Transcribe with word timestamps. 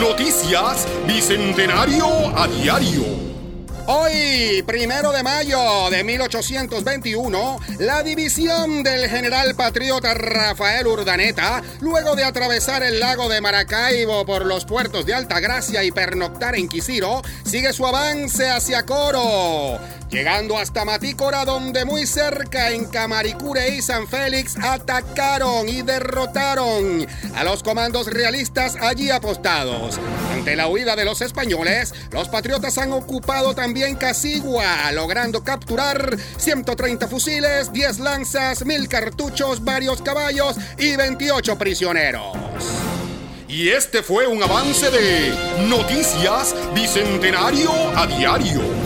Noticias 0.00 0.86
Bicentenario 1.06 2.06
a 2.36 2.46
Diario. 2.46 3.37
Hoy, 3.90 4.62
primero 4.66 5.12
de 5.12 5.22
mayo 5.22 5.88
de 5.88 6.04
1821, 6.04 7.58
la 7.78 8.02
división 8.02 8.82
del 8.82 9.08
general 9.08 9.54
patriota 9.54 10.12
Rafael 10.12 10.86
Urdaneta, 10.86 11.62
luego 11.80 12.14
de 12.14 12.24
atravesar 12.24 12.82
el 12.82 13.00
lago 13.00 13.30
de 13.30 13.40
Maracaibo 13.40 14.26
por 14.26 14.44
los 14.44 14.66
puertos 14.66 15.06
de 15.06 15.14
Altagracia 15.14 15.84
y 15.84 15.90
pernoctar 15.90 16.54
en 16.56 16.68
Quisiro, 16.68 17.22
sigue 17.46 17.72
su 17.72 17.86
avance 17.86 18.50
hacia 18.50 18.84
Coro 18.84 19.78
llegando 20.10 20.56
hasta 20.56 20.84
Matícora 20.84 21.44
donde 21.44 21.84
muy 21.84 22.06
cerca 22.06 22.70
en 22.70 22.86
Camaricure 22.86 23.68
y 23.74 23.82
San 23.82 24.08
Félix 24.08 24.56
atacaron 24.56 25.68
y 25.68 25.82
derrotaron 25.82 27.06
a 27.34 27.44
los 27.44 27.62
comandos 27.62 28.06
realistas 28.06 28.76
allí 28.80 29.10
apostados. 29.10 29.98
Ante 30.32 30.56
la 30.56 30.68
huida 30.68 30.96
de 30.96 31.04
los 31.04 31.20
españoles, 31.20 31.94
los 32.10 32.28
patriotas 32.28 32.78
han 32.78 32.92
ocupado 32.92 33.54
también 33.54 33.77
Casigua, 33.96 34.90
logrando 34.92 35.42
capturar 35.44 36.16
130 36.36 37.06
fusiles, 37.08 37.72
10 37.72 38.00
lanzas, 38.00 38.64
1000 38.64 38.88
cartuchos, 38.88 39.62
varios 39.62 40.02
caballos 40.02 40.56
y 40.78 40.96
28 40.96 41.56
prisioneros. 41.56 42.36
Y 43.48 43.68
este 43.70 44.02
fue 44.02 44.26
un 44.26 44.42
avance 44.42 44.90
de 44.90 45.32
Noticias 45.68 46.54
Bicentenario 46.74 47.70
a 47.96 48.06
Diario. 48.06 48.77